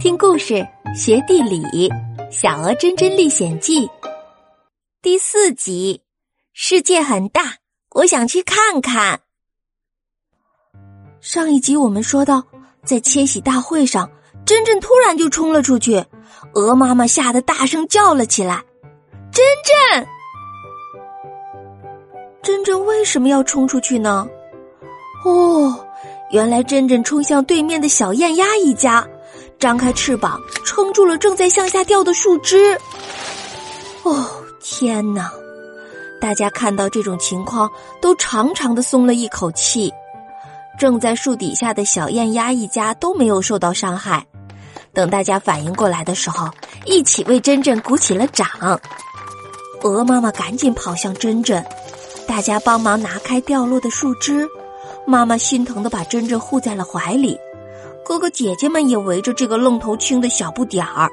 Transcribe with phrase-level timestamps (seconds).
[0.00, 1.60] 听故事学地理，
[2.30, 3.84] 《小鹅真真历险记》
[5.02, 6.00] 第四集。
[6.52, 7.56] 世界很大，
[7.96, 9.20] 我想去看看。
[11.20, 12.44] 上一集我们说到，
[12.84, 14.08] 在迁徙大会上，
[14.46, 16.04] 真真突然就冲了出去，
[16.54, 18.62] 鹅妈妈吓得大声叫了起来
[19.34, 20.06] ：“真真！”
[22.40, 24.28] 真真为什么要冲出去呢？
[25.24, 25.84] 哦，
[26.30, 29.04] 原来真真冲向对面的小燕鸭一家。
[29.58, 32.78] 张开翅膀，撑住了正在向下掉的树枝。
[34.04, 34.24] 哦，
[34.60, 35.30] 天哪！
[36.20, 37.68] 大家看到这种情况，
[38.00, 39.92] 都长长的松了一口气。
[40.78, 44.24] 正在树底下的小燕鸭一家都没有受到伤害。
[44.92, 46.48] 等大家反应过来的时候，
[46.84, 48.46] 一起为珍珍鼓起了掌。
[49.82, 51.64] 鹅妈妈赶紧跑向珍珍，
[52.28, 54.48] 大家帮忙拿开掉落的树枝。
[55.04, 57.36] 妈妈心疼的把珍珍护在了怀里。
[58.08, 61.10] 哥哥姐姐们也围着这个愣头青的小不点儿，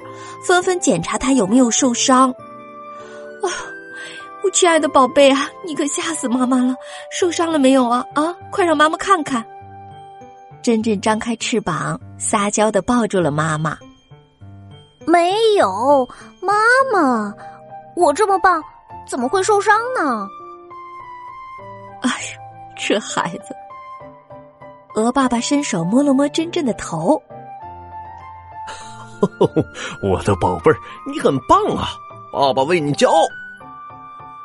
[0.47, 2.31] 纷纷检查他有没有受伤。
[2.31, 3.51] 啊，
[4.41, 6.73] 我亲爱的宝贝啊，你可吓死妈妈了！
[7.11, 8.05] 受伤了没有啊？
[8.13, 9.45] 啊，快让妈妈看看。
[10.63, 13.77] 珍珍张开翅膀，撒娇的抱住了妈妈。
[15.05, 16.07] 没有，
[16.39, 16.53] 妈
[16.93, 17.33] 妈，
[17.97, 18.63] 我这么棒，
[19.05, 20.25] 怎么会受伤呢？
[22.03, 22.37] 哎呀，
[22.77, 23.53] 这孩子。
[24.95, 27.21] 鹅爸爸伸手摸了摸珍珍的头，
[30.01, 30.77] 我的宝贝儿，
[31.11, 31.89] 你很棒啊！
[32.31, 33.21] 爸爸为你骄傲。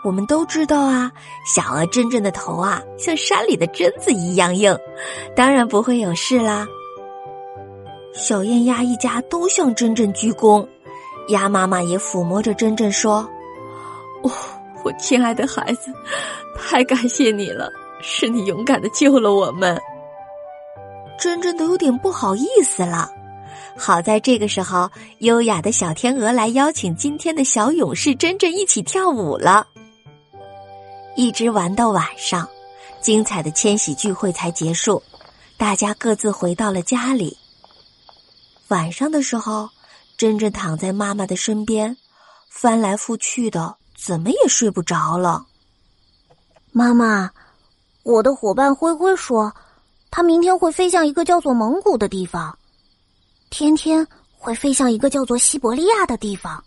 [0.03, 1.13] 我们都知道啊，
[1.45, 4.77] 小鹅珍珍的头啊，像山里的榛子一样硬，
[5.37, 6.67] 当然不会有事啦。
[8.13, 10.67] 小燕鸭一家都向珍珍鞠躬，
[11.29, 13.29] 鸭妈妈也抚摸着珍珍说
[14.25, 14.31] ：“哦，
[14.85, 15.93] 我亲爱的孩子，
[16.57, 19.81] 太感谢你了，是你勇敢的救了我们。”
[21.21, 23.11] 真真都有点不好意思了，
[23.77, 29.67] 好在这个时候，优雅的小天鹅来邀请今天的小勇士真真一起跳舞了。
[31.17, 32.49] 一直玩到晚上，
[33.03, 35.03] 精彩的迁徙聚会才结束，
[35.59, 37.37] 大家各自回到了家里。
[38.69, 39.69] 晚上的时候，
[40.17, 41.95] 真真躺在妈妈的身边，
[42.49, 45.45] 翻来覆去的，怎么也睡不着了。
[46.73, 47.31] 妈妈，
[48.05, 49.53] 我的伙伴灰灰说。
[50.11, 52.59] 他明天会飞向一个叫做蒙古的地方，
[53.49, 54.07] 天天
[54.37, 56.63] 会飞向一个叫做西伯利亚的地方，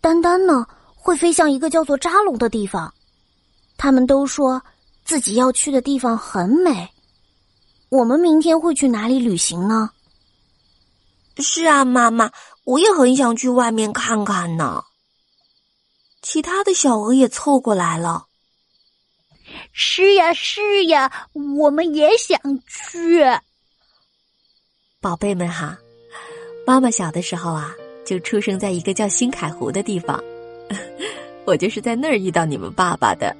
[0.00, 2.92] 丹丹呢会飞向一个叫做扎龙的地方。
[3.76, 4.62] 他们都说
[5.04, 6.88] 自己要去的地方很美。
[7.90, 9.90] 我们明天会去哪里旅行呢？
[11.36, 12.30] 是啊，妈妈，
[12.64, 14.84] 我也很想去外面看看呢。
[16.22, 18.27] 其他的小鹅也凑过来了。
[19.72, 23.24] 是呀，是呀，我们也想去。
[25.00, 25.78] 宝贝们哈，
[26.66, 27.72] 妈妈小的时候啊，
[28.04, 30.22] 就出生在一个叫新凯湖的地方，
[31.46, 33.34] 我就是在那儿遇到你们爸爸的。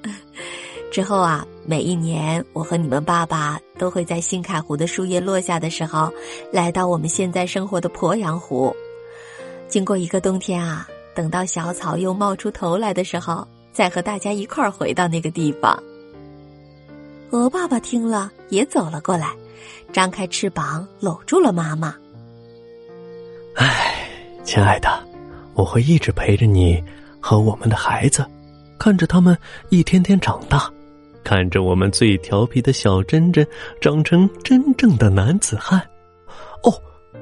[0.93, 6.11] 之后啊，每一年我和你们爸爸都会在新凯湖的树叶落下的时候，
[6.53, 8.75] 来到我们现在生活的鄱阳湖。
[9.69, 15.77] 经过一个冬天啊，等到小草又冒出头来的时候，再和大家一块儿回到那个地方。
[17.31, 19.35] 鹅爸爸听了，也走了过来，
[19.93, 21.95] 张开翅膀搂住了妈妈。
[23.55, 24.09] 唉，
[24.45, 24.89] 亲爱的，
[25.55, 26.83] 我会一直陪着你
[27.21, 28.25] 和我们的孩子，
[28.79, 29.37] 看着他们
[29.69, 30.73] 一天天长大，
[31.23, 33.47] 看着我们最调皮的小珍珍
[33.81, 35.79] 长成真正的男子汉。
[36.63, 36.73] 哦，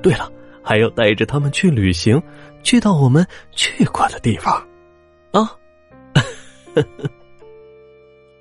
[0.02, 0.30] 对了，
[0.62, 2.22] 还要带着他们去旅行，
[2.62, 4.64] 去到我们去过的地方，
[5.32, 5.50] 啊。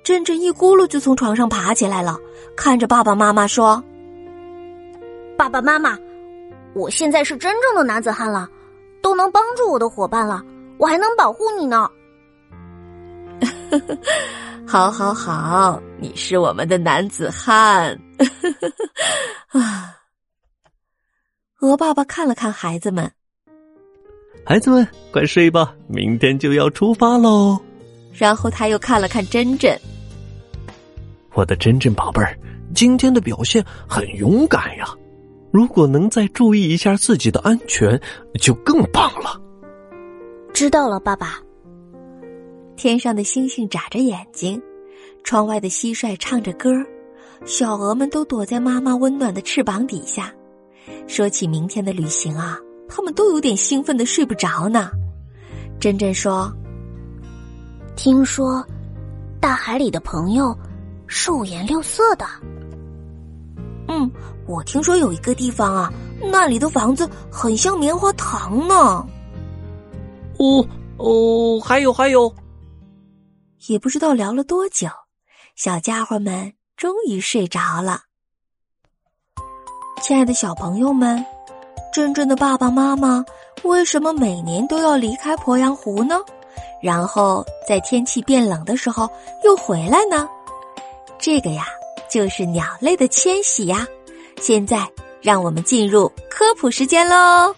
[0.06, 2.16] 珍珍一咕噜就从床上爬起来了，
[2.56, 3.82] 看着爸爸妈妈说
[5.36, 5.98] ：“爸爸妈妈，
[6.74, 8.48] 我现在是真正的男子汉了，
[9.02, 10.40] 都能帮助我的伙伴了，
[10.78, 11.90] 我还能保护你呢。
[14.64, 17.90] ”好，好，好，你是我们的男子汉。
[19.50, 19.92] 啊！
[21.62, 23.10] 鹅爸爸看了看孩子们，
[24.44, 27.58] 孩子们快睡吧，明天就要出发喽。
[28.12, 29.76] 然后他又看了看珍珍。
[31.36, 32.34] 我的真珍宝贝儿，
[32.74, 34.86] 今天的表现很勇敢呀！
[35.52, 38.00] 如果能再注意一下自己的安全，
[38.40, 39.38] 就更棒了。
[40.54, 41.38] 知道了，爸爸。
[42.74, 44.60] 天上的星星眨着眼睛，
[45.24, 46.70] 窗外的蟋蟀唱着歌，
[47.44, 50.32] 小鹅们都躲在妈妈温暖的翅膀底下。
[51.06, 54.90] 说起明天的旅行啊，他们都有点兴奋的睡不着呢。
[55.78, 56.50] 珍珍说
[57.94, 58.64] ：“听说，
[59.38, 60.56] 大海里的朋友。”
[61.06, 62.26] 是五颜六色的。
[63.88, 64.10] 嗯，
[64.46, 65.92] 我听说有一个地方啊，
[66.32, 69.06] 那里的房子很像棉花糖呢。
[70.38, 70.66] 哦
[70.98, 72.34] 哦，还有还有，
[73.68, 74.88] 也不知道聊了多久，
[75.54, 78.00] 小家伙们终于睡着了。
[80.02, 81.24] 亲爱的小朋友们，
[81.92, 83.24] 真正的爸爸妈妈
[83.62, 86.16] 为什么每年都要离开鄱阳湖呢？
[86.82, 89.08] 然后在天气变冷的时候
[89.42, 90.28] 又回来呢？
[91.18, 91.64] 这个呀，
[92.10, 93.86] 就是鸟类的迁徙呀。
[94.40, 94.86] 现在
[95.22, 97.54] 让我们进入科普时间喽。